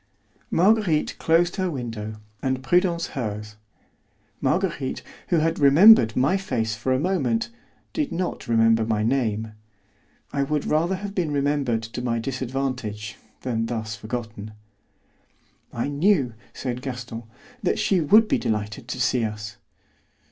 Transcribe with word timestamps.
Marguerite 0.49 1.15
closed 1.19 1.57
her 1.57 1.69
window 1.69 2.15
and 2.41 2.63
Prudence 2.63 3.09
hers. 3.13 3.55
Marguerite, 4.41 5.03
who 5.27 5.35
had 5.37 5.59
remembered 5.59 6.15
my 6.15 6.37
face 6.37 6.73
for 6.73 6.91
a 6.91 6.99
moment, 6.99 7.49
did 7.93 8.11
not 8.11 8.47
remember 8.47 8.83
my 8.83 9.03
name. 9.03 9.51
I 10.33 10.41
would 10.41 10.65
rather 10.65 10.95
have 10.95 11.13
been 11.13 11.29
remembered 11.29 11.83
to 11.83 12.01
my 12.01 12.17
disadvantage 12.17 13.17
than 13.41 13.67
thus 13.67 13.95
forgotten. 13.95 14.53
"I 15.71 15.87
knew," 15.87 16.33
said 16.51 16.81
Gaston, 16.81 17.21
"that 17.61 17.77
she 17.77 18.01
would 18.01 18.27
be 18.27 18.39
delighted 18.39 18.87
to 18.87 18.99
see 18.99 19.23
us." 19.23 19.57